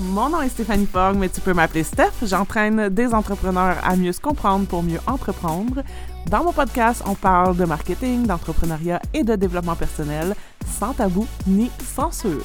[0.00, 2.12] Mon nom est Stéphanie Fogg, mais tu peux m'appeler Steph.
[2.22, 5.82] J'entraîne des entrepreneurs à mieux se comprendre pour mieux entreprendre.
[6.26, 10.34] Dans mon podcast, on parle de marketing, d'entrepreneuriat et de développement personnel,
[10.66, 12.42] sans tabou ni censure.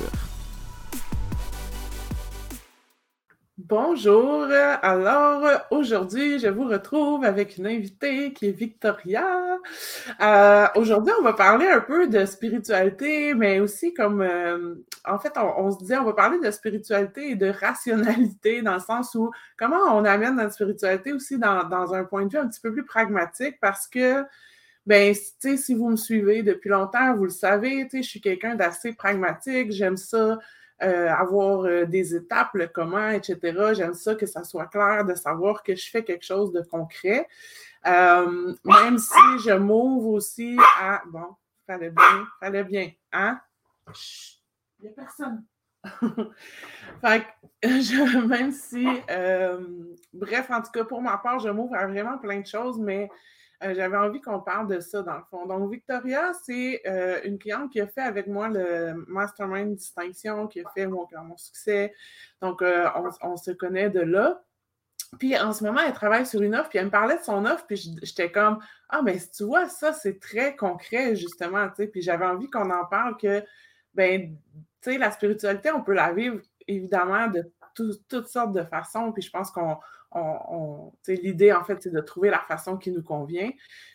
[3.72, 4.50] Bonjour.
[4.82, 9.26] Alors, aujourd'hui, je vous retrouve avec une invitée qui est Victoria.
[10.20, 15.32] Euh, aujourd'hui, on va parler un peu de spiritualité, mais aussi comme, euh, en fait,
[15.38, 19.32] on, se disait, on va parler de spiritualité et de rationalité dans le sens où
[19.58, 22.74] comment on amène notre spiritualité aussi dans, dans un point de vue un petit peu
[22.74, 24.26] plus pragmatique parce que
[24.86, 28.56] ben, tu sais, si vous me suivez depuis longtemps, vous le savez, je suis quelqu'un
[28.56, 30.40] d'assez pragmatique, j'aime ça
[30.82, 33.40] euh, avoir euh, des étapes, le comment, etc.
[33.74, 37.28] J'aime ça que ça soit clair de savoir que je fais quelque chose de concret.
[37.86, 41.04] Euh, même si je m'ouvre aussi à.
[41.08, 41.36] Bon,
[41.68, 42.92] fallait bien, fallait bien.
[43.12, 43.40] Hein?
[44.80, 45.44] Il n'y a personne.
[47.02, 47.26] fait
[47.62, 48.88] que, même si,
[50.14, 53.10] bref, en tout cas, pour ma part, je m'ouvre à vraiment plein de choses, mais
[53.64, 55.46] euh, j'avais envie qu'on parle de ça dans le fond.
[55.46, 60.62] Donc, Victoria, c'est euh, une cliente qui a fait avec moi le Mastermind Distinction, qui
[60.62, 61.94] a fait mon, succès.
[62.42, 62.90] Donc, euh,
[63.22, 64.44] on, se connaît de là.
[65.20, 67.46] Puis en ce moment, elle travaille sur une offre, puis elle me parlait de son
[67.46, 71.68] offre, puis j'étais comme Ah, mais tu vois, ça, c'est très concret, justement.
[71.70, 73.44] Puis j'avais envie qu'on en parle que,
[73.94, 74.38] ben,
[74.82, 79.22] tu sais, la spiritualité, on peut la vivre évidemment de toutes sortes de façons, puis
[79.22, 79.78] je pense qu'on
[80.14, 83.50] on, l'idée, en fait, c'est de trouver la façon qui nous convient.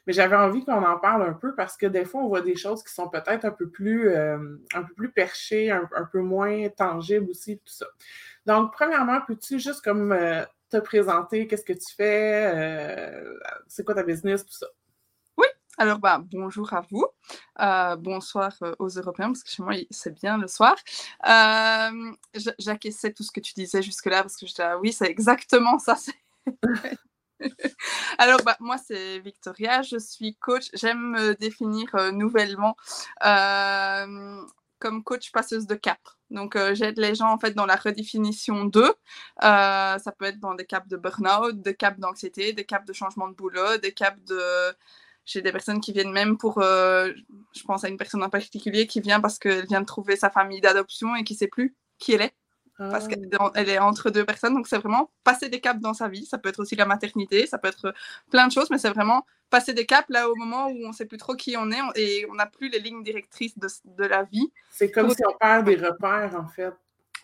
[0.06, 2.56] Mais j'avais envie qu'on en parle un peu parce que des fois, on voit des
[2.56, 4.38] choses qui sont peut-être un peu plus euh,
[4.74, 7.86] un peu plus perchées, un, peu moins tangibles aussi, tout ça.
[8.46, 13.94] Donc, premièrement, peux-tu juste comme euh, te présenter, qu'est-ce que tu fais, euh, c'est quoi
[13.94, 14.66] ta business, tout ça?
[15.78, 17.06] Alors, bah, bonjour à vous.
[17.60, 20.74] Euh, bonsoir euh, aux Européens, parce que chez moi, c'est bien le soir.
[21.28, 22.12] Euh,
[22.58, 25.78] J'acquiesçais tout ce que tu disais jusque-là, parce que je disais, ah oui, c'est exactement
[25.78, 25.96] ça.
[28.18, 30.70] Alors, bah, moi, c'est Victoria, je suis coach.
[30.72, 32.76] J'aime me définir euh, nouvellement
[34.78, 35.98] comme coach passeuse de cap.
[36.30, 38.94] Donc, j'aide les gens en fait dans la redéfinition d'eux.
[39.40, 43.28] ça peut être dans des caps de burn-out, des caps d'anxiété, des caps de changement
[43.28, 44.74] de boulot, des caps de
[45.26, 47.12] j'ai des personnes qui viennent même pour, euh,
[47.52, 50.30] je pense à une personne en particulier qui vient parce qu'elle vient de trouver sa
[50.30, 52.34] famille d'adoption et qui ne sait plus qui elle est.
[52.78, 54.52] Parce qu'elle est entre deux personnes.
[54.52, 56.26] Donc, c'est vraiment passer des caps dans sa vie.
[56.26, 57.94] Ça peut être aussi la maternité, ça peut être
[58.30, 60.92] plein de choses, mais c'est vraiment passer des caps là au moment où on ne
[60.92, 64.04] sait plus trop qui on est et on n'a plus les lignes directrices de, de
[64.04, 64.52] la vie.
[64.70, 66.74] C'est comme si on perd des repères, en fait.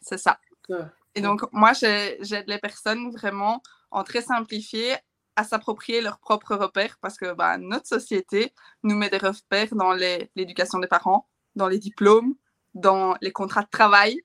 [0.00, 0.38] C'est ça.
[0.70, 0.90] ça.
[1.14, 4.96] Et donc, moi, j'aide les personnes vraiment en très simplifié
[5.36, 9.92] à s'approprier leurs propres repères parce que bah, notre société nous met des repères dans
[9.92, 12.34] l'éducation des parents, dans les diplômes,
[12.74, 14.20] dans les contrats de travail.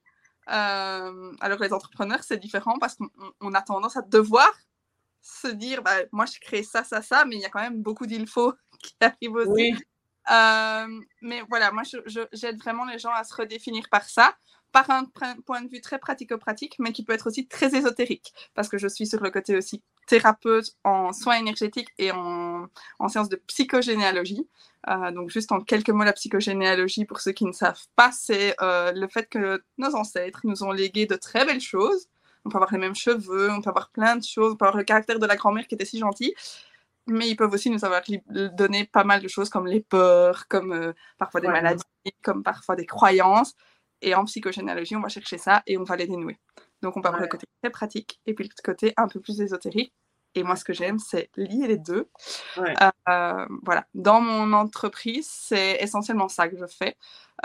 [0.50, 4.51] Euh, alors les entrepreneurs, c'est différent parce qu'on a tendance à devoir
[5.22, 7.81] se dire, bah, moi je crée ça, ça, ça, mais il y a quand même
[7.81, 9.75] beaucoup d'il faut qui arrivent aussi.
[10.29, 11.84] Euh, mais voilà, moi
[12.34, 14.35] j'aide vraiment les gens à se redéfinir par ça
[14.74, 15.06] par un
[15.45, 18.88] point de vue très pratico-pratique, mais qui peut être aussi très ésotérique, parce que je
[18.88, 22.68] suis sur le côté aussi thérapeute en soins énergétiques et en,
[23.00, 24.47] en sciences de psychogénéalogie.
[24.90, 28.56] Euh, donc juste en quelques mots, la psychogénéalogie, pour ceux qui ne savent pas, c'est
[28.62, 32.07] euh, le fait que nos ancêtres nous ont légué de très belles choses.
[32.45, 34.78] On peut avoir les mêmes cheveux, on peut avoir plein de choses, on peut avoir
[34.78, 36.34] le caractère de la grand-mère qui était si gentille,
[37.06, 40.72] mais ils peuvent aussi nous avoir donné pas mal de choses comme les peurs, comme
[40.72, 41.84] euh, parfois des maladies,
[42.24, 43.56] comme parfois des croyances.
[44.01, 46.38] Et en psychogénéalogie, on va chercher ça et on va les dénouer.
[46.81, 49.41] Donc, on peut avoir le côté très pratique et puis le côté un peu plus
[49.41, 49.93] ésotérique.
[50.35, 52.09] Et moi, ce que j'aime, c'est lier les deux.
[52.59, 53.88] Euh, voilà.
[53.95, 56.95] Dans mon entreprise, c'est essentiellement ça que je fais.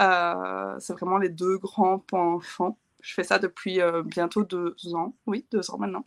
[0.00, 2.02] Euh, c'est vraiment les deux grands
[2.40, 2.76] fond.
[3.00, 5.14] Je fais ça depuis euh, bientôt deux ans.
[5.26, 6.04] Oui, deux ans maintenant.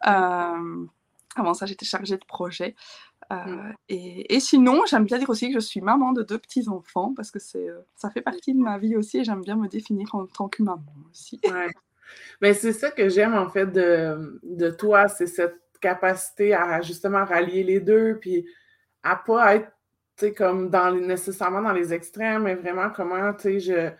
[0.00, 2.76] avant ça, j'étais chargée de projet.
[3.30, 3.72] Mm.
[3.88, 7.30] et, et, sinon, j'aime bien dire aussi que je suis maman de deux petits-enfants parce
[7.30, 7.66] que c'est,
[7.96, 10.62] ça fait partie de ma vie aussi et j'aime bien me définir en tant que
[10.62, 11.40] maman aussi.
[11.44, 11.68] Ouais.
[12.40, 17.24] Mais c'est ça que j'aime en fait de, de toi, c'est cette capacité à justement
[17.24, 18.46] rallier les deux, puis
[19.02, 19.72] à pas être
[20.36, 23.90] comme dans nécessairement dans les extrêmes, mais vraiment comment, tu sais, je.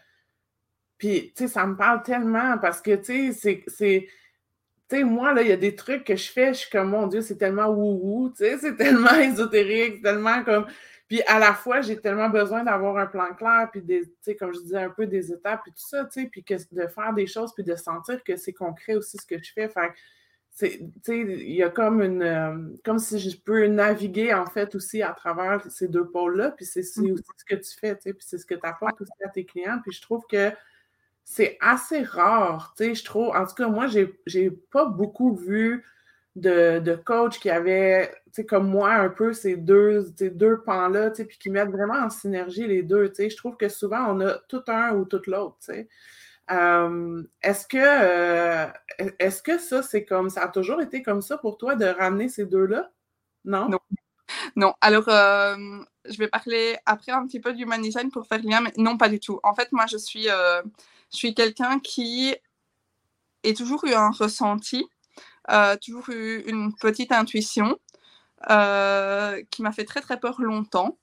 [0.98, 4.08] Puis, tu sais, ça me parle tellement parce que, tu sais, c'est.
[4.88, 6.90] Tu sais, moi, là, il y a des trucs que je fais, je suis comme,
[6.90, 10.66] mon Dieu, c'est tellement wou-wou, tu sais, c'est tellement ésotérique, tellement comme.
[11.08, 14.04] Puis à la fois, j'ai tellement besoin d'avoir un plan clair, puis des,
[14.38, 16.86] comme je disais, un peu des étapes, puis tout ça, tu sais, puis que, de
[16.86, 19.68] faire des choses, puis de sentir que c'est concret aussi ce que je fais.
[19.68, 19.92] Fait
[20.66, 22.22] il y a comme une.
[22.22, 26.64] Euh, comme si je peux naviguer, en fait, aussi à travers ces deux pôles-là, puis
[26.64, 27.12] c'est mmh.
[27.12, 29.28] aussi ce que tu fais, tu sais, puis c'est ce que tu apportes aussi à
[29.28, 29.78] tes clients.
[29.82, 30.50] Puis je trouve que
[31.24, 33.28] c'est assez rare, tu sais, je trouve.
[33.28, 35.84] En tout cas, moi, j'ai pas beaucoup vu
[36.36, 38.14] de, de coachs qui avaient,
[38.48, 42.82] comme moi, un peu ces deux, deux pans-là, puis qui mettent vraiment en synergie les
[42.82, 43.12] deux.
[43.16, 45.56] Je trouve que souvent, on a tout un ou tout l'autre.
[46.50, 48.66] Euh, est-ce que, euh,
[49.18, 52.28] est-ce que ça, c'est comme, ça a toujours été comme ça pour toi de ramener
[52.28, 52.90] ces deux-là?
[53.44, 53.68] Non?
[53.68, 53.80] Non.
[54.56, 55.56] Non, alors euh,
[56.04, 59.08] je vais parler après un petit peu du design pour faire lien, mais non, pas
[59.08, 59.40] du tout.
[59.42, 60.62] En fait, moi, je suis, je
[61.10, 62.34] suis quelqu'un qui
[63.44, 64.86] a toujours eu un ressenti,
[65.80, 67.78] toujours eu une petite intuition
[68.46, 70.98] qui m'a fait très très peur longtemps.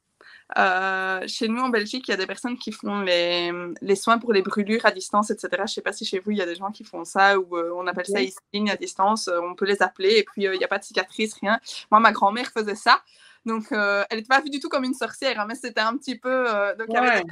[0.57, 3.51] Euh, chez nous en Belgique, il y a des personnes qui font les,
[3.81, 5.49] les, soins pour les brûlures à distance, etc.
[5.57, 7.39] Je ne sais pas si chez vous, il y a des gens qui font ça
[7.39, 8.69] ou euh, on appelle ça oui.
[8.69, 9.27] à distance.
[9.27, 11.59] Euh, on peut les appeler et puis il n'y a pas de cicatrice, rien.
[11.91, 13.01] Moi, ma grand-mère faisait ça.
[13.45, 16.17] Donc, elle n'était pas vue du tout comme une sorcière, hein, mais c'était un petit
[16.17, 16.45] peu.
[16.79, 16.97] donc, ouais.
[16.97, 17.23] avait un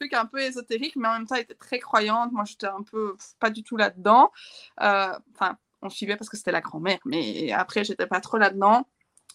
[0.00, 2.32] truc un peu ésotérique, mais en même temps, elle était très croyante.
[2.32, 4.32] Moi, j'étais un peu pas du tout là-dedans.
[4.78, 8.86] Enfin, on suivait parce que c'était la grand-mère, mais après, j'étais pas trop là-dedans.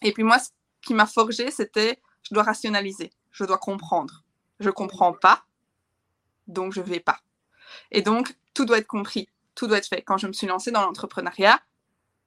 [0.02, 0.50] Et puis, moi, ce
[0.82, 4.24] qui m'a forgé, c'était je dois rationaliser je dois comprendre.
[4.60, 5.44] Je comprends pas,
[6.46, 7.20] donc je vais pas.
[7.90, 10.00] Et donc, tout doit être compris, tout doit être fait.
[10.00, 11.60] Quand je me suis lancée dans l'entrepreneuriat,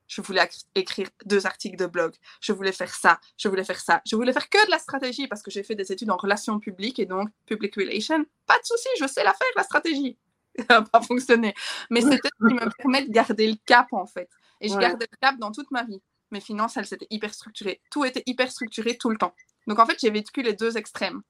[0.08, 4.02] je voulais écrire deux articles de blog, je voulais faire ça, je voulais faire ça,
[4.06, 6.60] je voulais faire que de la stratégie parce que j'ai fait des études en relations
[6.60, 8.24] publiques et donc public relations.
[8.46, 10.18] Pas de souci, je sais la faire, la stratégie.
[10.70, 11.54] Ça n'a pas fonctionné.
[11.90, 14.30] Mais c'était ce qui me permet de garder le cap en fait.
[14.62, 16.02] Et je gardais le cap dans toute ma vie.
[16.32, 17.82] Mes finances, elles étaient hyper structurées.
[17.90, 19.34] Tout était hyper structuré tout le temps.
[19.68, 21.22] Donc en fait, j'ai vécu les deux extrêmes.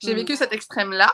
[0.00, 0.16] J'ai mm.
[0.16, 1.12] vécu cet extrême-là.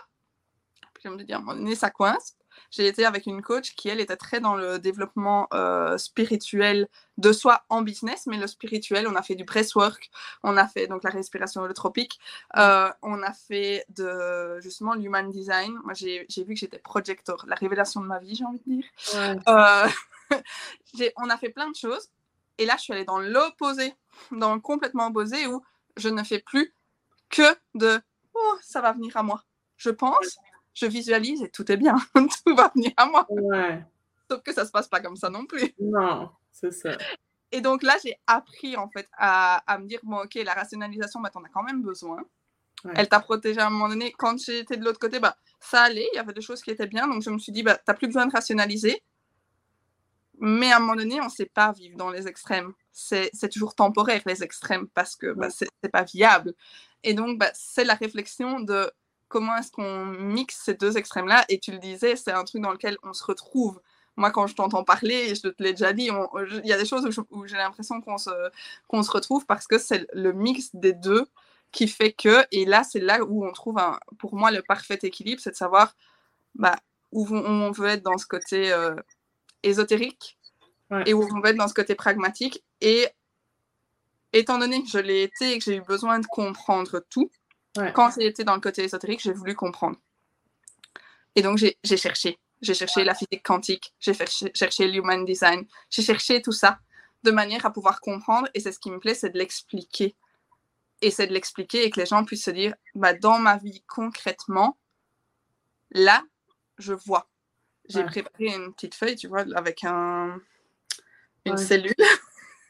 [0.94, 2.36] Puis je me dis, à un moment donné, ça coince.
[2.70, 7.32] J'ai été avec une coach qui, elle, était très dans le développement euh, spirituel de
[7.32, 10.10] soi en business, mais le spirituel, on a fait du breathwork,
[10.42, 12.18] on a fait donc la respiration holotropique,
[12.56, 15.78] euh, on a fait de justement l'human design.
[15.84, 18.84] Moi, j'ai vu que j'étais projector, la révélation de ma vie, j'ai envie de dire.
[19.48, 19.88] Euh,
[21.16, 22.08] on a fait plein de choses.
[22.58, 23.94] Et là, je suis allée dans l'opposé,
[24.30, 25.62] dans le complètement opposé, où
[25.96, 26.72] je ne fais plus
[27.30, 28.00] que de
[28.34, 29.42] oh, ça va venir à moi.
[29.76, 30.38] Je pense,
[30.74, 31.96] je visualise et tout est bien.
[32.14, 33.26] tout va venir à moi.
[34.30, 35.72] Sauf que ça se passe pas comme ça non plus.
[35.80, 36.96] Non, c'est ça.
[37.52, 41.20] Et donc là, j'ai appris en fait à, à, me dire bon, ok, la rationalisation,
[41.20, 42.24] bah, t'en as quand même besoin.
[42.94, 44.12] Elle t'a protégé à un moment donné.
[44.12, 46.86] Quand j'étais de l'autre côté, bah, ça allait, il y avait des choses qui étaient
[46.86, 47.08] bien.
[47.08, 49.02] Donc je me suis dit, bah, t'as plus besoin de rationaliser.
[50.40, 52.72] Mais à un moment donné, on ne sait pas vivre dans les extrêmes.
[52.92, 56.54] C'est toujours temporaire, les extrêmes, parce que bah, ce n'est pas viable.
[57.02, 58.90] Et donc, bah, c'est la réflexion de
[59.28, 61.44] comment est-ce qu'on mixe ces deux extrêmes-là?
[61.48, 63.80] Et tu le disais, c'est un truc dans lequel on se retrouve.
[64.16, 67.08] Moi, quand je t'entends parler, je te l'ai déjà dit, il y a des choses
[67.30, 68.30] où j'ai l'impression qu'on se,
[68.86, 71.26] qu'on se retrouve parce que c'est le mix des deux
[71.72, 74.98] qui fait que, et là, c'est là où on trouve, un, pour moi, le parfait
[75.02, 75.96] équilibre, c'est de savoir
[76.54, 76.76] bah,
[77.10, 78.94] où on veut être dans ce côté euh,
[79.64, 80.38] ésotérique
[81.06, 82.62] et où on va être dans ce côté pragmatique.
[82.80, 83.08] Et
[84.32, 87.30] étant donné que je l'ai été et que j'ai eu besoin de comprendre tout,
[87.94, 89.96] quand j'ai été dans le côté ésotérique, j'ai voulu comprendre.
[91.34, 92.38] Et donc, j'ai cherché.
[92.62, 94.14] J'ai cherché la physique quantique, j'ai
[94.54, 96.78] cherché l'human design, j'ai cherché tout ça
[97.22, 98.48] de manière à pouvoir comprendre.
[98.54, 100.14] Et c'est ce qui me plaît, c'est de l'expliquer.
[101.02, 103.82] Et c'est de l'expliquer et que les gens puissent se dire, bah, dans ma vie
[103.86, 104.78] concrètement,
[105.90, 106.22] là,
[106.78, 107.28] je vois.
[107.88, 110.40] J'ai préparé une petite feuille, tu vois, avec un,
[111.44, 111.94] une cellule.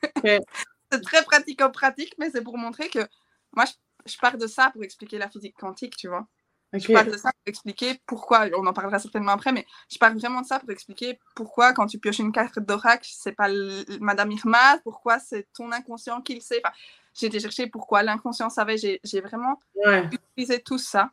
[0.25, 3.07] c'est très pratico-pratique, mais c'est pour montrer que
[3.53, 3.73] moi, je,
[4.07, 6.27] je, pars de ça pour expliquer la physique quantique, tu vois.
[6.73, 10.13] Je pars de ça pour expliquer pourquoi, on en parlera certainement après, mais je pars
[10.15, 13.49] vraiment de ça pour expliquer pourquoi, quand tu pioches une carte d'oracle, c'est pas
[14.01, 16.61] Madame Irma, pourquoi c'est ton inconscient qui le sait.
[16.65, 16.75] Enfin,
[17.15, 18.77] j'ai été chercher pourquoi l'inconscient savait.
[18.77, 19.61] J'ai vraiment
[20.11, 21.13] utilisé tout ça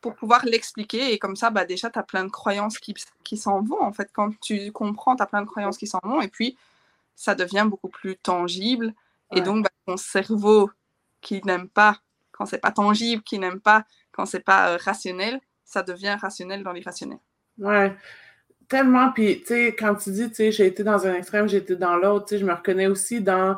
[0.00, 1.12] pour pouvoir l'expliquer.
[1.12, 3.82] Et comme ça, bah, déjà, tu as plein de croyances qui, qui s'en vont.
[3.82, 6.20] En fait, quand tu comprends, tu as plein de croyances qui s'en vont.
[6.22, 6.56] Et puis,
[7.14, 8.94] ça devient beaucoup plus tangible.
[9.32, 10.70] Et donc, bah, ton cerveau
[11.20, 12.00] qui n'aime pas,
[12.36, 16.62] quand c'est pas tangible, qui n'aime pas, quand c'est pas euh, rationnel, ça devient rationnel
[16.62, 17.18] dans l'irrationnel.
[17.58, 17.94] Ouais.
[18.68, 21.58] Tellement, puis, tu sais, quand tu dis, tu sais, j'ai été dans un extrême, j'ai
[21.58, 23.56] été dans l'autre, tu sais, je me reconnais aussi dans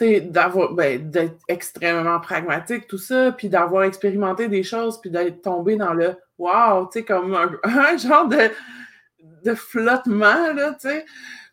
[0.00, 5.76] d'avoir ben, d'être extrêmement pragmatique, tout ça, puis d'avoir expérimenté des choses, puis d'être tombé
[5.76, 8.50] dans le wow, tu sais, comme un, genre de,
[9.44, 11.06] de flottement, là, tu sais.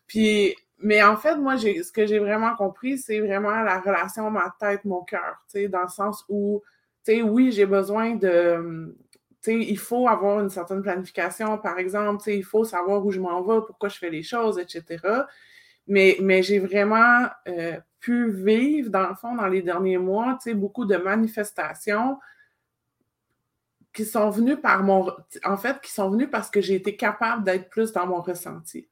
[0.08, 4.54] Puis, mais en fait, moi, ce que j'ai vraiment compris, c'est vraiment la relation ma
[4.58, 6.62] tête, mon cœur, tu sais, dans le sens où,
[7.04, 8.96] tu sais, oui, j'ai besoin de,
[9.42, 13.04] tu sais, il faut avoir une certaine planification, par exemple, tu sais, il faut savoir
[13.04, 15.24] où je m'en vais, pourquoi je fais les choses, etc.
[15.86, 20.50] Mais, mais j'ai vraiment euh, pu vivre, dans le fond, dans les derniers mois, tu
[20.50, 22.18] sais, beaucoup de manifestations
[23.92, 25.12] qui sont venus par mon.
[25.44, 28.88] En fait, qui sont venus parce que j'ai été capable d'être plus dans mon ressenti.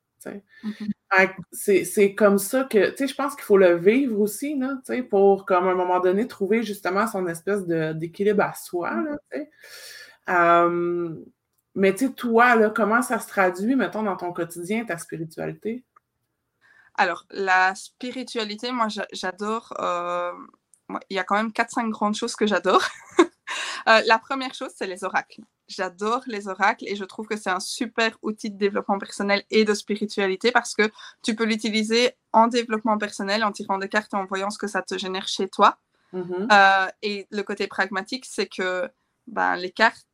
[1.53, 4.77] C'est comme ça que, tu sais, je pense qu'il faut le vivre aussi, là,
[5.11, 11.25] pour, comme à un moment donné, trouver justement son espèce d'équilibre à soi, là, um,
[11.75, 15.85] mais tu sais, toi, là, comment ça se traduit, mettons, dans ton quotidien, ta spiritualité?
[16.95, 19.73] Alors, la spiritualité, moi, j'adore.
[19.81, 20.33] Euh,
[21.09, 22.83] il y a quand même 4-5 grandes choses que j'adore.
[23.89, 25.43] Euh, la première chose, c'est les oracles.
[25.69, 29.65] J'adore les oracles et je trouve que c'est un super outil de développement personnel et
[29.65, 30.91] de spiritualité parce que
[31.23, 34.67] tu peux l'utiliser en développement personnel, en tirant des cartes et en voyant ce que
[34.67, 35.79] ça te génère chez toi.
[36.13, 36.49] Mm-hmm.
[36.53, 38.89] Euh, et le côté pragmatique, c'est que
[39.27, 40.07] ben, les cartes,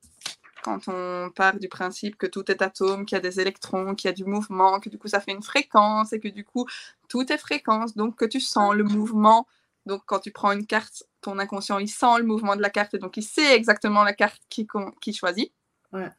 [0.63, 4.09] quand on part du principe que tout est atome, qu'il y a des électrons, qu'il
[4.09, 6.67] y a du mouvement, que du coup ça fait une fréquence et que du coup
[7.09, 9.47] tout est fréquence, donc que tu sens le mouvement.
[9.87, 12.95] Donc quand tu prends une carte, ton inconscient il sent le mouvement de la carte
[12.95, 14.67] et donc il sait exactement la carte qui,
[15.01, 15.53] qui choisit.
[15.93, 16.11] Ouais.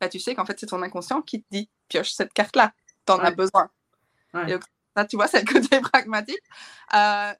[0.00, 2.72] Bah, tu sais qu'en fait c'est ton inconscient qui te dit pioche cette carte-là,
[3.04, 3.70] t'en en as besoin.
[4.46, 4.62] Et donc,
[4.96, 6.42] ça, tu vois, c'est le côté pragmatique.
[6.94, 7.32] Euh,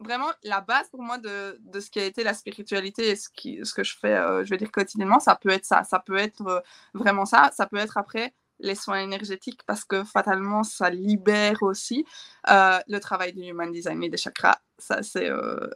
[0.00, 3.28] vraiment la base pour moi de, de, ce qui a été la spiritualité et ce,
[3.28, 5.84] qui, ce que je fais, euh, je vais dire quotidiennement, ça peut être ça.
[5.84, 6.60] Ça peut être euh,
[6.94, 7.50] vraiment ça.
[7.54, 12.06] Ça peut être après les soins énergétiques parce que fatalement, ça libère aussi
[12.48, 14.58] euh, le travail du human design et des chakras.
[14.78, 15.30] Ça, c'est,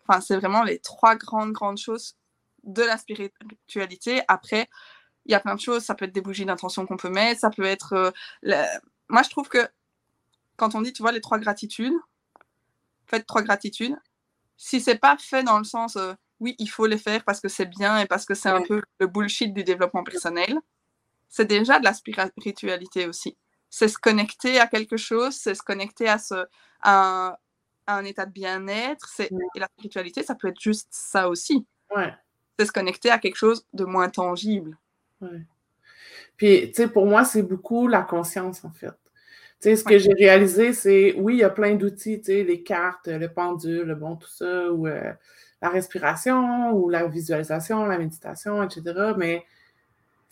[0.07, 2.17] enfin, c'est vraiment les trois grandes, grandes choses
[2.65, 4.23] de la spiritualité.
[4.29, 4.69] Après,
[5.27, 5.85] il y a plein de choses.
[5.85, 7.41] Ça peut être des bougies d'intention qu'on peut mettre.
[7.41, 8.13] Ça peut être...
[9.09, 9.69] Moi, je trouve que
[10.57, 11.95] quand on dit, tu vois, les trois gratitudes,
[13.07, 13.97] faites trois gratitudes,
[14.57, 17.49] si c'est pas fait dans le sens euh, oui, il faut les faire parce que
[17.49, 20.59] c'est bien et parce que c'est un peu le bullshit du développement personnel,
[21.29, 23.37] c'est déjà de la spiritualité aussi.
[23.69, 26.47] C'est se connecter à quelque chose, c'est se connecter à, ce,
[26.83, 27.39] à,
[27.87, 29.09] un, état de bien-être.
[29.21, 31.67] Et la spiritualité, ça peut être juste ça aussi.
[32.59, 34.79] C'est se connecter à quelque chose de moins tangible.
[36.37, 38.95] Puis, tu sais, pour moi, c'est beaucoup la conscience, en fait
[39.63, 43.95] ce que j'ai réalisé, c'est oui, il y a plein d'outils, les cartes, le pendule,
[43.95, 45.13] bon, tout ça, ou euh,
[45.63, 49.13] la respiration, ou la visualisation, la méditation, etc.
[49.17, 49.45] Mais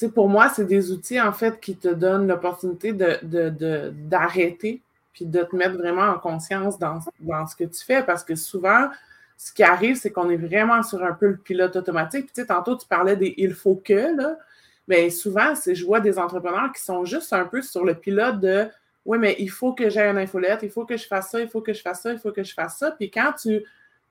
[0.09, 4.81] pour moi, c'est des outils, en fait, qui te donnent l'opportunité d'arrêter, de,
[5.13, 8.35] puis de te mettre vraiment en conscience dans, dans, ce que tu fais, parce que
[8.35, 8.89] souvent,
[9.37, 12.31] ce qui arrive, c'est qu'on est vraiment sur un peu le pilote automatique.
[12.33, 14.39] Puis, tantôt, tu parlais des il faut que, là.
[14.87, 18.69] Mais souvent, je vois des entrepreneurs qui sont juste un peu sur le pilote de
[19.05, 21.49] oui, mais il faut que j'aie une infolette, il faut que je fasse ça, il
[21.49, 22.91] faut que je fasse ça, il faut que je fasse ça.
[22.93, 23.63] Puis quand tu,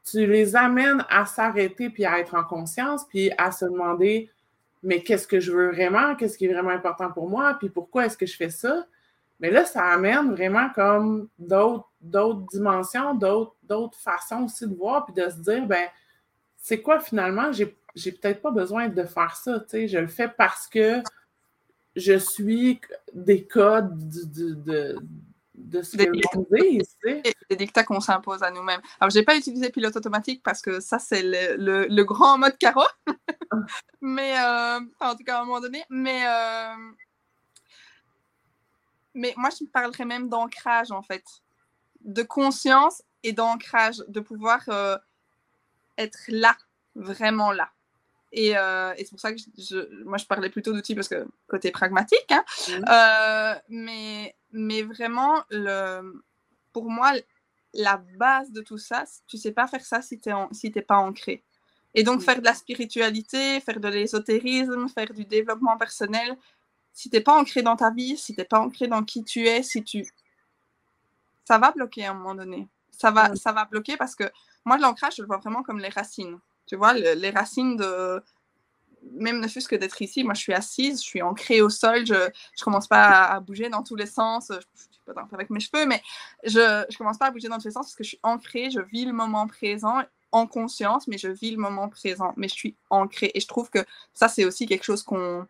[0.03, 4.29] tu les amènes à s'arrêter puis à être en conscience, puis à se demander,
[4.83, 8.05] mais qu'est-ce que je veux vraiment, qu'est-ce qui est vraiment important pour moi, puis pourquoi
[8.05, 8.85] est-ce que je fais ça?
[9.39, 11.89] Mais là, ça amène vraiment comme d'autres,
[12.51, 15.87] dimensions, d'autres, façons aussi de voir, puis de se dire, ben,
[16.57, 20.27] c'est quoi finalement, j'ai, peut-être pas besoin de faire ça, tu sais, je le fais
[20.27, 21.01] parce que
[21.95, 22.79] je suis
[23.13, 24.97] des codes de,
[25.55, 26.81] de ce dit.
[27.49, 28.81] Des dictats qu'on s'impose à nous-mêmes.
[28.99, 32.57] Alors, je n'ai pas utilisé pilote automatique parce que ça, c'est le, le, grand mode
[32.57, 32.87] carreau.
[34.01, 35.83] mais, euh, en tout cas, à un moment donné.
[35.89, 36.75] Mais, euh,
[39.13, 41.23] mais moi, je parlerais même d'ancrage, en fait.
[42.01, 44.97] De conscience et d'ancrage, de pouvoir euh,
[45.97, 46.57] être là,
[46.95, 47.69] vraiment là.
[48.35, 51.71] Euh, et, c'est pour ça que je, moi, je parlais plutôt d'outils parce que côté
[51.71, 52.31] pragmatique.
[52.31, 52.43] Hein,
[52.89, 56.23] euh, mais, mais vraiment, le,
[56.71, 57.11] pour moi,
[57.73, 60.97] la base de tout ça, tu sais pas faire ça si tu n'es si pas
[60.97, 61.43] ancré.
[61.95, 66.37] Et donc, faire de la spiritualité, faire de l'ésotérisme, faire du développement personnel,
[66.91, 69.23] si tu n'es pas ancré dans ta vie, si tu n'es pas ancré dans qui
[69.23, 70.05] tu es, si tu...
[71.45, 72.67] Ça va bloquer à un moment donné.
[72.91, 74.23] Ça va, ça va bloquer parce que
[74.65, 76.39] moi, l'ancrage, je le vois vraiment comme les racines.
[76.65, 78.23] Tu vois, les racines de.
[79.11, 82.05] Même ne fût-ce que d'être ici, moi je suis assise, je suis ancrée au sol,
[82.05, 84.47] je ne commence pas à, bouger dans tous les sens.
[84.49, 86.01] Je ne suis pas avec mes cheveux, mais
[86.43, 88.71] je ne commence pas à bouger dans tous les sens parce que je suis ancrée,
[88.71, 92.53] je vis le moment présent en conscience, mais je vis le moment présent, mais je
[92.53, 93.31] suis ancrée.
[93.35, 95.45] Et je trouve que ça, c'est aussi quelque chose qu'on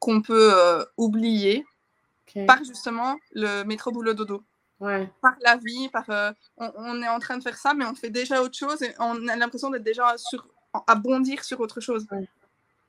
[0.00, 1.64] qu'on peut euh, oublier
[2.46, 4.42] par justement le métro boulot dodo
[4.78, 8.10] par la vie, par euh, on, est en train de faire ça, mais on fait
[8.10, 10.46] déjà autre chose et on a l'impression d'être déjà sur,
[10.86, 12.06] à bondir sur autre chose.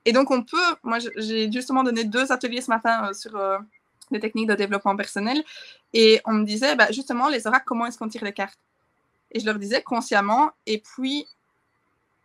[0.04, 3.58] Et donc on peut, moi j'ai justement donné deux ateliers ce matin euh, sur euh,
[4.10, 5.42] les techniques de développement personnel
[5.92, 8.58] et on me disait bah, justement les oracles, comment est-ce qu'on tire les cartes?
[9.32, 11.26] Et je leur disais consciemment et puis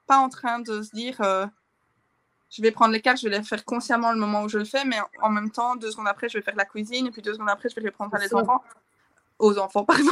[0.06, 1.20] pas en train de se dire
[2.52, 4.66] je vais prendre les cartes, je vais les faire consciemment le moment où je le
[4.66, 7.22] fais, mais en même temps, deux secondes après, je vais faire la cuisine, et puis
[7.22, 8.62] deux secondes après, je vais les prendre par les enfants
[9.40, 10.12] aux enfants, pardon.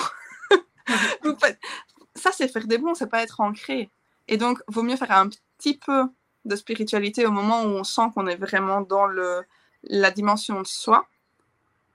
[2.16, 3.90] ça, c'est faire des bons, c'est pas être ancré.
[4.30, 6.06] Et donc, vaut mieux faire un petit peu
[6.46, 9.44] de spiritualité au moment où on sent qu'on est vraiment dans le,
[9.84, 11.08] la dimension de soi,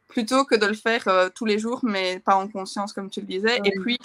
[0.08, 3.20] plutôt que de le faire euh, tous les jours, mais pas en conscience, comme tu
[3.20, 3.60] le disais.
[3.64, 3.98] Et puis,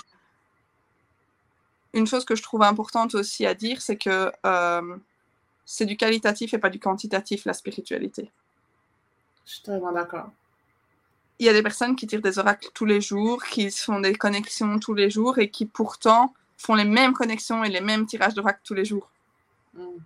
[1.94, 4.96] une chose que je trouve importante aussi à dire, c'est que euh,
[5.66, 8.32] c'est du qualitatif et pas du quantitatif, la spiritualité.
[9.46, 10.30] Je suis totalement d'accord.
[11.40, 14.14] Il y a des personnes qui tirent des oracles tous les jours, qui font des
[14.14, 18.34] connexions tous les jours et qui pourtant font les mêmes connexions et les mêmes tirages
[18.34, 19.10] d'oracles tous les jours.
[19.74, 19.98] Mm.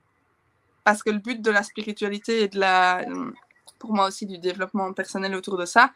[0.84, 3.06] Parce que le but de la spiritualité et de la,
[3.80, 5.92] pour moi aussi, du développement personnel autour de ça,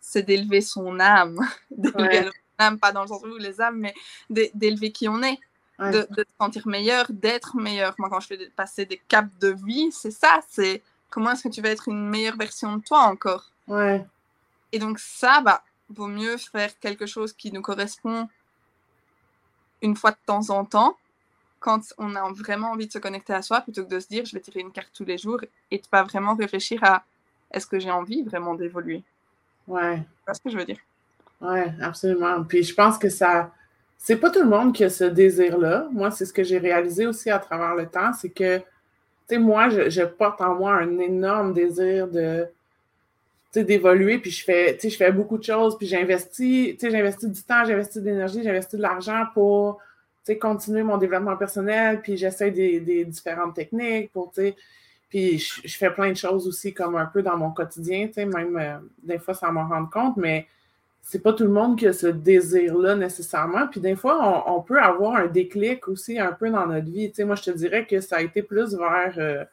[0.00, 1.38] c'est d'élever son âme.
[1.70, 3.94] d'élever son âme, pas dans le sens où les âmes, mais
[4.28, 5.38] d'élever qui on est.
[5.78, 7.96] De, de, se sentir meilleur, d'être meilleur.
[7.98, 10.40] Moi, quand je fais passer des caps de vie, c'est ça.
[10.48, 10.80] C'est
[11.10, 13.50] comment est-ce que tu vas être une meilleure version de toi encore?
[13.66, 14.04] Ouais.
[14.70, 18.28] Et donc ça, bah, vaut mieux faire quelque chose qui nous correspond
[19.82, 20.96] une fois de temps en temps,
[21.60, 24.24] quand on a vraiment envie de se connecter à soi, plutôt que de se dire
[24.24, 27.04] je vais tirer une carte tous les jours et de pas vraiment réfléchir à
[27.52, 29.02] est-ce que j'ai envie vraiment d'évoluer?
[29.68, 30.02] Ouais.
[30.26, 30.78] C'est ce que je veux dire?
[31.40, 32.42] Ouais, absolument.
[32.44, 33.52] Puis je pense que ça.
[33.98, 35.88] C'est pas tout le monde qui a ce désir-là.
[35.92, 38.64] Moi, c'est ce que j'ai réalisé aussi à travers le temps, c'est que, tu
[39.28, 42.48] sais, moi, je, je, porte en moi un énorme désir de,
[43.60, 48.00] d'évoluer, puis je fais, je fais beaucoup de choses, puis j'investis, j'investis du temps, j'investis
[48.00, 49.78] de l'énergie, j'investis de l'argent pour
[50.40, 54.32] continuer mon développement personnel, puis j'essaie des, différentes techniques pour,
[55.08, 58.78] puis je, fais plein de choses aussi comme un peu dans mon quotidien, même euh,
[59.02, 60.46] des fois ça m'en rend compte, mais
[61.02, 63.66] c'est pas tout le monde qui a ce désir-là nécessairement.
[63.66, 67.12] Puis des fois, on, peut avoir un déclic aussi un peu dans notre vie.
[67.24, 69.44] moi, je te dirais que ça a été plus vers euh,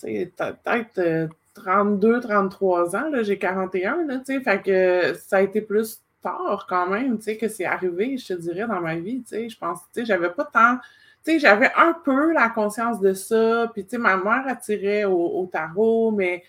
[0.00, 1.26] peut-être euh,
[1.58, 6.88] 32, 33 ans, là, j'ai 41, là, tu sais, ça a été plus tard quand
[6.88, 9.58] même, tu sais, que c'est arrivé, je te dirais, dans ma vie, tu sais, je
[9.58, 10.78] pense, tu sais, j'avais pas tant,
[11.24, 15.04] tu sais, j'avais un peu la conscience de ça, puis tu sais, ma mère attirait
[15.04, 16.42] au, au tarot, mais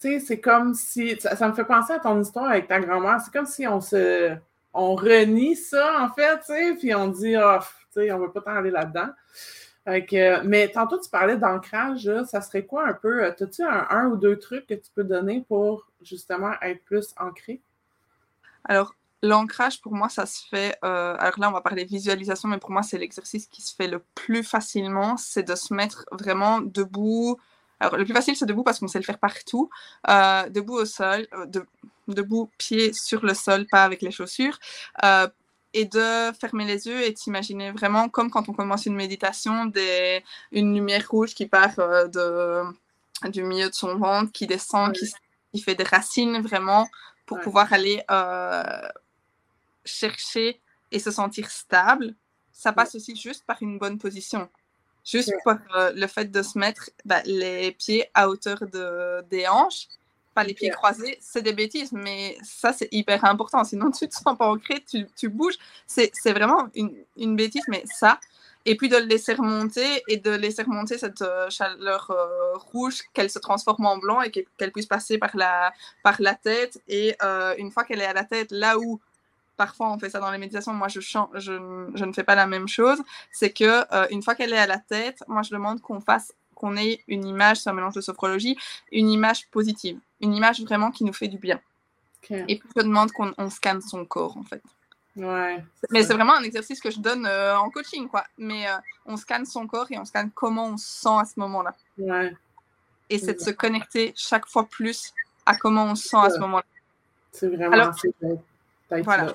[0.00, 3.20] tu sais, c'est comme si, ça, me fait penser à ton histoire avec ta grand-mère,
[3.20, 4.34] c'est comme si on se,
[4.72, 7.58] on renie ça, en fait, tu sais, puis on dit, oh,
[7.92, 9.08] tu sais, on veut pas tant aller là-dedans
[9.86, 12.10] mais tantôt, tu parlais d'ancrage.
[12.26, 13.24] Ça serait quoi un peu?
[13.24, 17.60] Euh, as-tu un, ou deux trucs que tu peux donner pour justement être plus ancré?
[18.64, 20.76] Alors, l'ancrage, pour moi, ça se fait.
[20.84, 23.88] Euh, alors là, on va parler visualisation, mais pour moi, c'est l'exercice qui se fait
[23.88, 25.16] le plus facilement.
[25.16, 27.38] C'est de se mettre vraiment debout.
[27.80, 29.70] Alors, le plus facile, c'est debout parce qu'on sait le faire partout.
[30.08, 31.26] Euh, debout au sol,
[32.06, 34.58] debout, pied sur le sol, pas avec les chaussures
[35.72, 40.24] et de fermer les yeux et t'imaginer vraiment comme quand on commence une méditation, des,
[40.52, 42.62] une lumière rouge qui part euh, de,
[43.28, 46.88] du milieu de son ventre, qui descend, qui, fait des racines vraiment
[47.26, 48.88] pour pouvoir aller euh,
[49.84, 52.14] chercher et se sentir stable.
[52.52, 54.48] Ça passe aussi juste par une bonne position.
[55.04, 59.48] Juste par euh, le fait de se mettre bah, les pieds à hauteur de, des
[59.48, 59.88] hanches
[60.34, 63.64] pas les pieds croisés, c'est des bêtises, mais ça, c'est hyper important.
[63.64, 65.58] Sinon, tu te sens pas ancré, tu, tu bouges.
[65.86, 68.20] C'est vraiment une, une, bêtise, mais ça.
[68.66, 73.00] Et puis de le laisser remonter et de laisser remonter cette euh, chaleur euh, rouge,
[73.14, 76.80] qu'elle se transforme en blanc et qu'elle puisse passer par la, par la tête.
[76.86, 79.00] Et euh, une fois qu'elle est à la tête, là où
[79.56, 81.52] parfois on fait ça dans les méditations, moi je, chante, je,
[81.94, 82.98] je ne fais pas la même chose,
[83.30, 86.76] c'est que une fois qu'elle est à la tête, moi je demande qu'on fasse qu'on
[86.76, 88.58] ait une image, c'est un mélange de sophrologie,
[88.92, 91.58] une image positive, une image vraiment qui nous fait du bien.
[92.30, 94.62] Et puis je demande qu'on scanne son corps en fait.
[95.16, 98.24] Ouais, Mais c'est vraiment un exercice que je donne euh, en coaching, quoi.
[98.38, 101.40] Mais euh, on scanne son corps et on scanne comment on se sent à ce
[101.40, 101.74] moment-là.
[101.98, 102.32] Ouais.
[103.08, 105.12] Et c'est de se connecter chaque fois plus
[105.46, 106.64] à comment on se sent à ce moment-là.
[107.32, 107.90] C'est vraiment
[109.02, 109.34] voilà.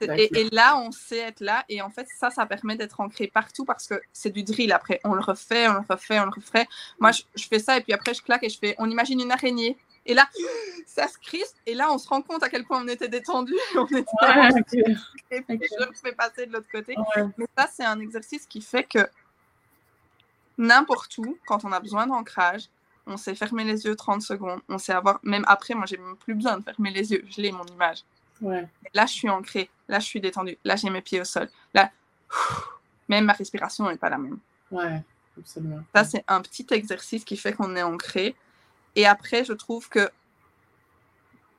[0.00, 1.64] Et, là, on sait être là.
[1.68, 5.00] Et en fait, ça, ça permet d'être ancré partout parce que c'est du drill après.
[5.04, 6.66] On le refait, on le refait, on le refait.
[6.98, 9.32] Moi, je, fais ça et puis après, je claque et je fais on imagine une
[9.32, 9.76] araignée.
[10.04, 10.28] Et là,
[10.86, 11.56] ça se crispe.
[11.66, 13.54] Et là, on se rend compte à quel point on était détendu.
[13.76, 14.84] On était
[15.30, 16.94] Et puis, je le fais passer de l'autre côté.
[17.36, 19.08] Mais ça, c'est un exercice qui fait que
[20.58, 22.68] n'importe où, quand on a besoin d'ancrage,
[23.06, 24.60] on sait fermer les yeux 30 secondes.
[24.68, 27.24] On sait avoir, même après, moi, j'ai même plus besoin de fermer les yeux.
[27.30, 28.04] Je l'ai, mon image.
[28.40, 29.70] Là, je suis ancrée.
[29.88, 30.58] Là, je suis détendue.
[30.64, 31.48] Là, j'ai mes pieds au sol.
[31.74, 31.90] Là,
[33.08, 34.38] même ma respiration n'est pas la même.
[34.70, 35.02] Ouais,
[35.38, 35.82] absolument.
[35.94, 38.34] Ça, c'est un petit exercice qui fait qu'on est ancré.
[38.94, 40.10] Et après, je trouve que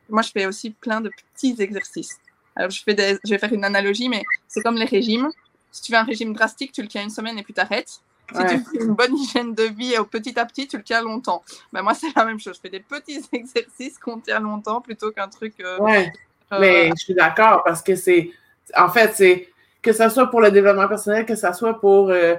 [0.10, 2.20] moi, je fais aussi plein de petits exercices.
[2.56, 3.18] Alors, je, fais des...
[3.24, 5.30] je vais faire une analogie, mais c'est comme les régimes.
[5.72, 8.02] Si tu fais un régime drastique, tu le tiens une semaine et puis t'arrêtes.
[8.34, 10.84] Si tu fais une bonne hygiène de vie et au petit à petit, tu le
[10.84, 11.44] tiens longtemps.
[11.72, 12.56] Ben, moi, c'est la même chose.
[12.56, 16.12] Je fais des petits exercices qu'on tient longtemps plutôt qu'un truc euh, ouais.
[16.50, 18.32] Ah Mais je suis d'accord parce que c'est,
[18.76, 19.50] en fait, c'est
[19.82, 22.36] que ce soit pour le développement personnel, que ce soit pour, euh,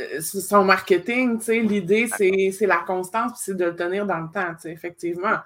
[0.00, 4.54] euh, son marketing, l'idée, c'est la constance, puis c'est de le tenir dans le temps,
[4.64, 5.36] effectivement.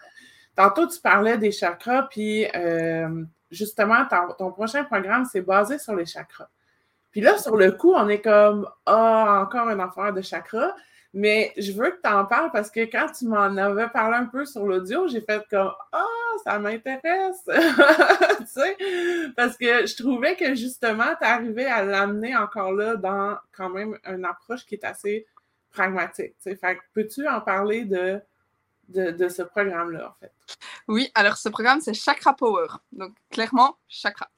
[0.54, 4.04] Tantôt, tu parlais des chakras, puis euh, justement,
[4.38, 6.48] ton, prochain programme, c'est basé sur les chakras.
[7.10, 10.74] Puis là, sur le coup, on est comme, ah, encore une affaire de chakras.
[11.14, 14.26] Mais je veux que tu en parles parce que quand tu m'en avais parlé un
[14.26, 16.04] peu sur l'audio, j'ai fait comme Ah,
[16.42, 17.42] ça m'intéresse!
[18.38, 18.76] tu sais?
[19.36, 23.98] Parce que je trouvais que justement, tu arrivais à l'amener encore là dans quand même
[24.04, 25.26] une approche qui est assez
[25.70, 26.34] pragmatique.
[26.38, 26.56] sais.
[26.56, 28.20] Fait peux-tu en parler de,
[28.88, 30.32] de, ce programme-là, en fait?
[30.88, 32.68] Oui, alors ce programme, c'est Chakra Power.
[32.92, 34.28] Donc, clairement, chakra.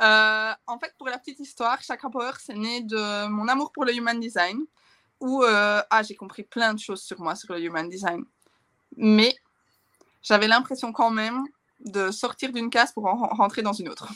[0.00, 3.84] Euh, en fait, pour la petite histoire, Chakra Power, c'est né de mon amour pour
[3.84, 4.64] le human design
[5.20, 8.24] où euh, ah, j'ai compris plein de choses sur moi, sur le human design.
[8.96, 9.34] Mais
[10.28, 11.44] j'avais l'impression quand même
[11.80, 14.12] de sortir d'une case pour en rentrer dans une autre.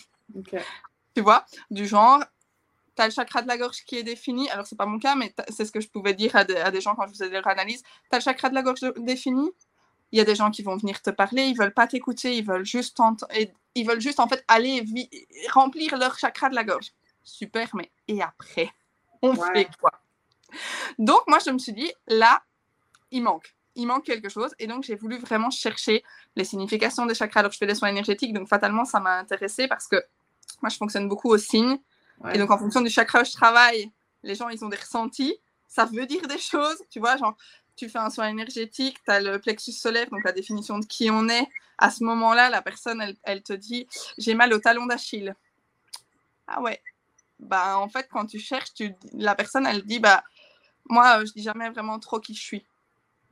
[1.14, 2.22] Tu vois, du genre,
[2.96, 4.51] tu as le chakra de la gorge qui est défini.
[4.51, 6.94] Alors, c'est pas mon cas, mais c'est ce que je pouvais dire à, des gens
[6.94, 7.83] quand je faisais leur analyse.
[7.83, 9.51] Tu as le chakra de la gorge défini.
[10.11, 12.44] Il y a des gens qui vont venir te parler, ils veulent pas t'écouter, ils
[12.44, 12.98] veulent juste
[13.75, 14.85] ils veulent juste en fait aller
[15.51, 16.92] remplir leur chakra de la gorge.
[17.25, 18.70] Super, mais et après,
[19.22, 19.92] on fait quoi?
[20.98, 22.42] Donc, moi, je me suis dit, là,
[23.11, 23.55] il manque.
[23.75, 24.55] Il manque quelque chose.
[24.59, 26.05] Et donc, j'ai voulu vraiment chercher
[26.37, 27.41] les significations des chakras.
[27.41, 28.33] Alors, je fais des soins énergétiques.
[28.33, 29.97] Donc, fatalement, ça m'a intéressé parce que
[30.61, 31.79] moi, je fonctionne beaucoup au signe.
[32.33, 33.91] Et donc, en fonction du chakra où je travaille,
[34.23, 35.35] les gens, ils ont des ressentis.
[35.67, 36.83] Ça veut dire des choses.
[36.91, 37.37] Tu vois, genre,
[37.77, 41.11] tu fais un soin énergétique, tu as le plexus solaire, donc la définition de qui
[41.11, 41.49] on est.
[41.79, 45.35] À ce moment-là, la personne, elle, elle te dit J'ai mal au talon d'Achille.
[46.47, 46.81] Ah ouais.
[47.41, 50.23] Bah, en fait, quand tu cherches, tu, la personne, elle dit bah,
[50.89, 52.67] moi, je dis jamais vraiment trop qui je suis.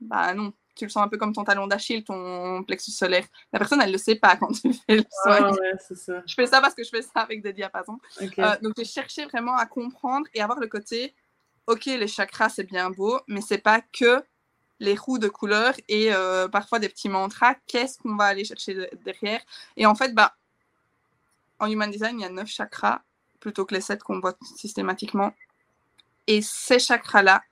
[0.01, 3.25] Bah non, tu le sens un peu comme ton talon d'Achille, ton plexus solaire.
[3.53, 5.51] La personne, elle le sait pas quand tu fais le soin.
[5.51, 7.99] Ah je fais ça parce que je fais ça avec des diapasons.
[8.39, 11.13] Euh, donc j'ai cherché vraiment à comprendre et avoir le côté,
[11.67, 14.23] ok, les chakras c'est bien beau, mais c'est pas que
[14.79, 17.55] les roues de couleurs et euh, parfois des petits mantras.
[17.67, 19.41] Qu'est-ce qu'on va aller chercher derrière?
[19.77, 20.35] Et en fait, bah,
[21.59, 23.01] en Human Design, il y a neuf chakras
[23.39, 25.33] plutôt que les sept qu'on voit systématiquement.
[26.25, 27.43] Et ces chakras-là,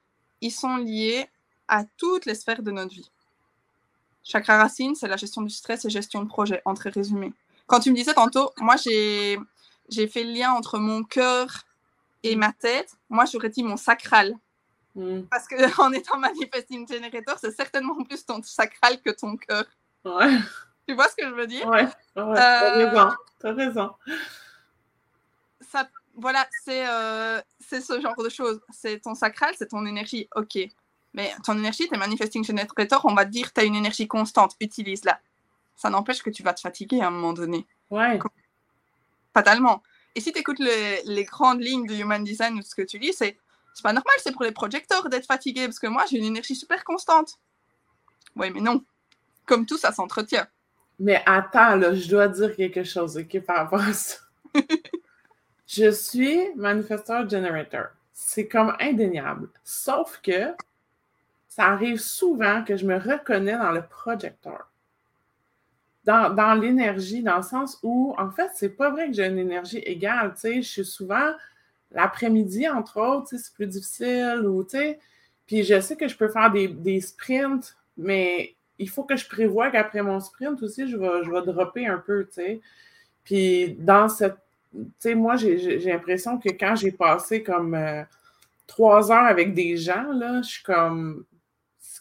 [0.42, 1.30] ils sont liés
[1.70, 3.10] à toutes les sphères de notre vie.
[4.24, 7.34] Chakra racine, c'est la gestion du stress et gestion de projet, en très résumé.
[7.68, 9.40] Quand tu me disais tantôt, moi j'ai,
[9.90, 11.66] j'ai fait le lien entre mon cœur
[12.24, 12.96] et ma tête.
[13.10, 14.36] Moi, j'aurais dit mon sacral.
[14.96, 15.22] Hmm.
[15.30, 19.66] Parce qu'en étant manifesting generator, c'est certainement plus ton sacral que ton cœur.
[20.06, 20.38] Ouais.
[20.88, 21.68] Tu vois ce que je veux dire?
[21.68, 21.90] Ouais, ouais.
[22.16, 23.16] t'as euh, raison.
[23.40, 23.92] T'as raison.
[25.62, 28.60] Ça, voilà, euh, c'est ce genre de choses.
[28.72, 30.28] C'est ton sacral, c'est ton énergie.
[30.36, 30.58] Ok.
[31.14, 34.56] Mais ton énergie, tes manifesting generator, on va te dire tu as une énergie constante,
[34.60, 35.20] utilise-la.
[35.76, 37.66] Ça n'empêche que tu vas te fatiguer à un moment donné.
[37.90, 38.20] Ouais.
[39.34, 39.82] Fatalement.
[40.16, 43.14] Et si tu écoutes les grandes lignes du human design ou ce que tu lis,
[43.14, 43.38] c'est
[43.74, 46.56] c'est pas normal, c'est pour les projecteurs d'être fatigué parce que moi j'ai une énergie
[46.56, 47.40] super constante.
[48.36, 48.84] Oui, mais non.
[49.46, 50.48] Comme tout, ça s'entretient.
[51.00, 54.18] Mais attends, là, je dois dire quelque chose, ok, par rapport à ça.
[55.66, 57.86] Je suis manifesteur generator.
[58.12, 59.50] C'est comme indéniable.
[59.64, 60.54] Sauf que
[61.60, 64.72] ça arrive souvent que je me reconnais dans le projecteur.
[66.06, 69.80] Dans, l'énergie, dans le sens où, en fait, c'est pas vrai que j'ai une énergie
[69.80, 70.34] égale.
[70.36, 71.34] Tu sais, je suis souvent
[71.92, 74.44] l'après-midi, entre autres, c'est plus difficile.
[74.48, 75.00] Ou, tu sais,
[75.46, 79.28] puis je sais que je peux faire des, des sprints, mais il faut que je
[79.28, 82.62] prévoie qu'après mon sprint aussi, je vais, je vais dropper un peu, tu sais.
[83.26, 84.38] Puis dans cette
[84.72, 88.04] tu sais, moi, j'ai l'impression que quand j'ai passé comme euh,
[88.66, 91.26] trois heures avec des gens, là, je suis comme.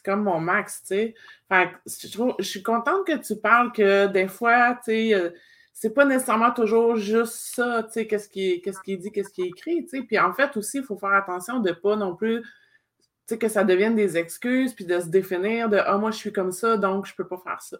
[0.08, 1.14] Comme mon max, tu sais.
[1.50, 5.28] Fait je, je suis contente que tu parles que des fois, tu sais, euh,
[5.74, 9.12] c'est pas nécessairement toujours juste ça, tu sais, qu'est-ce qui, est, qu'est-ce qui est dit,
[9.12, 10.02] qu'est-ce qui est écrit, tu sais.
[10.02, 12.46] Puis en fait, aussi, il faut faire attention de pas non plus, tu
[13.26, 16.32] sais, que ça devienne des excuses, puis de se définir de «Ah, moi, je suis
[16.32, 17.76] comme ça, donc je peux pas faire ça».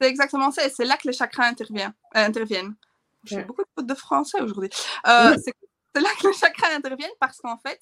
[0.00, 1.94] C'est exactement ça, et c'est là que les chakras interviennent.
[2.16, 2.74] Euh, interviennent.
[3.22, 4.70] J'ai beaucoup de fautes de français aujourd'hui.
[5.06, 5.36] Euh,
[5.94, 7.78] c'est là que les chakras interviennent parce qu'en fait,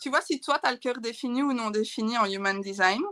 [0.00, 3.02] tu vois, si toi, tu as le cœur défini ou non défini en human design,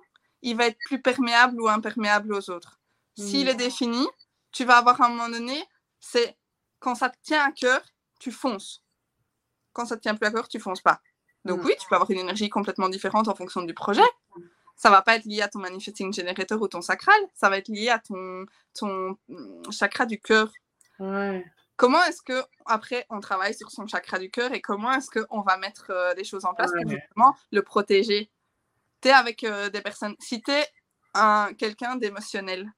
[0.42, 2.78] il va être plus perméable ou imperméable aux autres.
[3.16, 4.06] S'il est défini,
[4.52, 5.64] tu vas avoir à un moment donné,
[6.00, 6.36] c'est
[6.80, 7.80] quand ça te tient à cœur,
[8.18, 8.82] tu fonces.
[9.72, 11.00] Quand ça te tient plus à cœur, tu fonces pas.
[11.44, 11.66] Donc mm.
[11.66, 14.02] oui, tu peux avoir une énergie complètement différente en fonction du projet.
[14.76, 17.68] Ça va pas être lié à ton manifesting generator ou ton sacral, ça va être
[17.68, 18.44] lié à ton,
[18.74, 20.52] ton mm, chakra du cœur.
[20.98, 21.44] Ouais.
[21.76, 25.40] Comment est-ce que après on travaille sur son chakra du cœur et comment est-ce qu'on
[25.42, 28.30] va mettre euh, des choses en place pour justement le protéger?
[29.00, 30.66] Tu es avec euh, des personnes, si tu es
[31.14, 32.72] un, quelqu'un d'émotionnel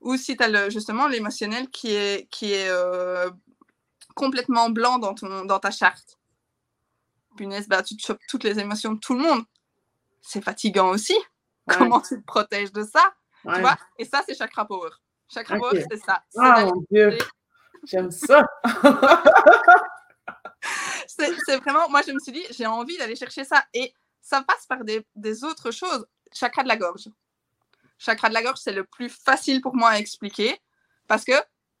[0.00, 3.30] ou si tu as justement l'émotionnel qui est, qui est euh,
[4.14, 6.18] complètement blanc dans, ton, dans ta charte,
[7.36, 9.44] punaise, bah, tu te chopes toutes les émotions de tout le monde.
[10.20, 11.16] C'est fatigant aussi.
[11.66, 13.14] Comment tu te protèges de ça?
[13.42, 13.76] Tu vois?
[13.98, 14.90] Et ça, c'est chakra power.
[15.28, 16.24] Chakra power, c'est ça.
[16.36, 17.16] Ah, mon Dieu.
[17.84, 18.44] J'aime ça.
[21.06, 23.64] c'est vraiment, moi, je me suis dit, j'ai envie d'aller chercher ça.
[23.74, 26.06] Et ça passe par des, des autres choses.
[26.32, 27.08] Chakra de la gorge.
[27.98, 30.58] Chakra de la gorge, c'est le plus facile pour moi à expliquer
[31.06, 31.32] parce que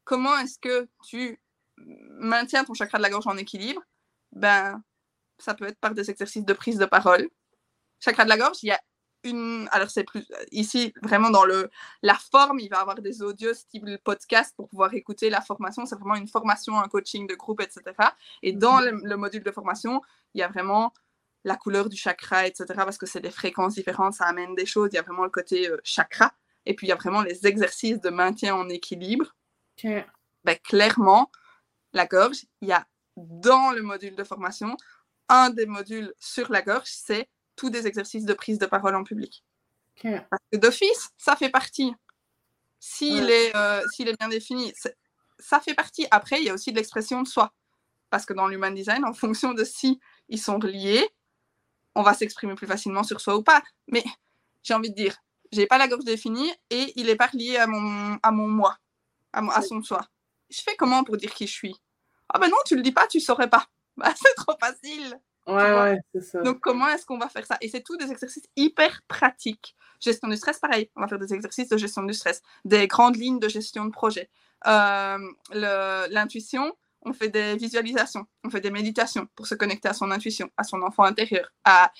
[0.04, 1.40] comment est-ce que tu
[1.76, 3.82] maintiens ton chakra de la gorge en équilibre?
[4.32, 4.82] Ben,
[5.38, 7.28] ça peut être par des exercices de prise de parole.
[8.00, 8.80] Chakra de la gorge, il y a
[9.24, 9.68] une.
[9.72, 10.26] Alors, c'est plus.
[10.52, 11.70] Ici, vraiment dans le,
[12.02, 15.86] la forme, il va avoir des audios style podcast pour pouvoir écouter la formation.
[15.86, 17.82] C'est vraiment une formation, un coaching de groupe, etc.
[18.42, 19.02] Et dans mhm.
[19.04, 20.00] le, module de formation,
[20.34, 20.92] il y a vraiment
[21.44, 22.66] la couleur du chakra, etc.
[22.76, 24.90] Parce que c'est des fréquences différentes, ça amène des choses.
[24.92, 26.32] Il y a vraiment le côté euh, chakra.
[26.66, 29.34] Et puis, il y a vraiment les exercices de maintien en équilibre.
[29.82, 31.30] Ben, clairement,
[31.92, 34.76] la gorge, il y a dans le module de formation,
[35.28, 37.28] un des modules sur la gorge, c'est
[37.60, 39.44] tous des exercices de prise de parole en public.
[40.02, 41.94] Parce que d'office, ça fait partie.
[42.78, 44.72] S'il est, euh, est bien défini,
[45.38, 46.06] ça fait partie.
[46.10, 47.52] Après, il y a aussi de l'expression de soi.
[48.08, 51.06] Parce que dans l'human design, en fonction de si ils sont reliés,
[51.94, 53.62] on va s'exprimer plus facilement sur soi ou pas.
[53.88, 54.04] Mais
[54.62, 55.18] j'ai envie de dire,
[55.52, 58.78] j'ai pas la gorge définie et il est pas lié à mon, à mon moi,
[59.34, 60.08] à, à son soi.
[60.48, 61.76] Je fais comment pour dire qui je suis?
[62.30, 63.66] Ah ben non, tu le dis pas, tu saurais pas.
[63.96, 65.20] Bah, c'est trop facile.
[65.54, 66.42] Ouais, ouais, c'est ça.
[66.42, 67.56] Donc, comment est-ce qu'on va faire ça?
[67.60, 69.76] Et c'est tout des exercices hyper pratiques.
[70.00, 70.90] Gestion du stress, pareil.
[70.96, 73.90] On va faire des exercices de gestion du stress, des grandes lignes de gestion de
[73.90, 74.30] projet.
[74.66, 75.18] Euh,
[75.52, 80.50] l'intuition, on fait des visualisations, on fait des méditations pour se connecter à son intuition,
[80.56, 81.50] à son enfant intérieur.
[81.64, 81.92] À...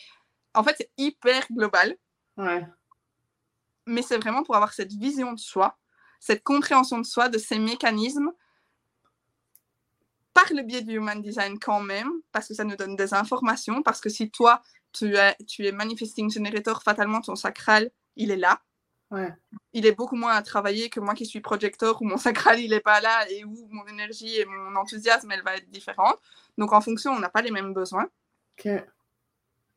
[0.55, 1.97] En fait, c'est hyper global.
[2.37, 2.67] Ouais
[3.91, 5.77] mais c'est vraiment pour avoir cette vision de soi,
[6.21, 8.31] cette compréhension de soi, de ces mécanismes,
[10.33, 13.83] par le biais du Human Design quand même, parce que ça nous donne des informations,
[13.83, 14.63] parce que si toi,
[14.93, 18.61] tu es, tu es Manifesting Generator, fatalement, ton sacral, il est là.
[19.73, 22.71] Il est beaucoup moins à travailler que moi qui suis projecteur, où mon sacral, il
[22.71, 26.17] n'est pas là, et où mon énergie et mon enthousiasme, elle va être différente.
[26.57, 28.09] Donc, en fonction, on n'a pas les mêmes besoins.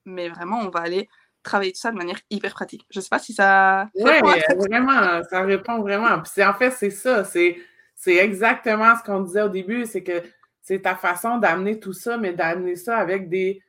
[0.06, 1.10] Mais vraiment, on va aller
[1.42, 2.86] travailler tout ça de manière hyper pratique.
[2.92, 3.90] Je ne sais pas si ça.
[3.96, 4.12] Oui,
[4.58, 6.22] vraiment, ça répond vraiment.
[6.22, 7.24] Puis en fait, c'est ça.
[7.24, 7.58] C'est,
[7.96, 10.22] c'est exactement ce qu'on disait au début, c'est que
[10.64, 13.62] c'est ta façon d'amener tout ça, mais d'amener ça avec des.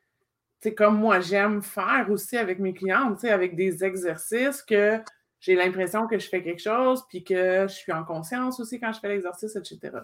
[0.62, 5.00] Tu comme moi, j'aime faire aussi avec mes clientes, tu sais, avec des exercices que
[5.40, 8.92] j'ai l'impression que je fais quelque chose, puis que je suis en conscience aussi quand
[8.92, 9.98] je fais l'exercice, etc.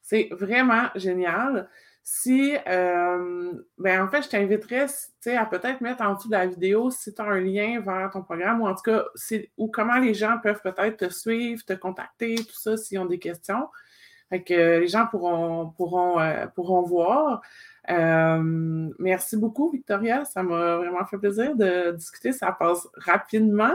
[0.00, 1.68] C'est vraiment génial.
[2.04, 4.86] Si, euh, ben en fait, je t'inviterais
[5.36, 8.22] à peut-être mettre en dessous de la vidéo si tu as un lien vers ton
[8.22, 9.04] programme ou en tout cas,
[9.56, 13.18] ou comment les gens peuvent peut-être te suivre, te contacter, tout ça, s'ils ont des
[13.18, 13.68] questions.
[14.32, 17.42] Fait que les gens pourront, pourront, euh, pourront voir.
[17.90, 20.24] Euh, merci beaucoup, Victoria.
[20.24, 22.32] Ça m'a vraiment fait plaisir de discuter.
[22.32, 23.74] Ça passe rapidement,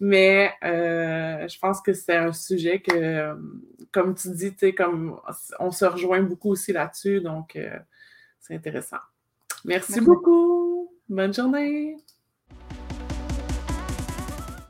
[0.00, 3.36] mais euh, je pense que c'est un sujet que,
[3.92, 5.20] comme tu dis, comme
[5.60, 7.78] on se rejoint beaucoup aussi là-dessus, donc euh,
[8.40, 8.96] c'est intéressant.
[9.66, 10.90] Merci beaucoup.
[11.06, 11.96] Bonne journée.